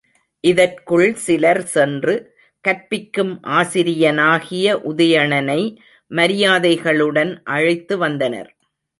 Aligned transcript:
இதற்குள் 0.43 1.15
சிலர் 1.15 1.63
சென்று, 1.63 2.13
கற்பிக்கும் 2.63 3.33
ஆசிரியனாகிய 3.51 4.75
உதயணனை 4.91 5.59
மரியாதைகளுடன் 6.11 7.31
அழைத்து 7.43 7.97
வந்தனர். 7.97 8.49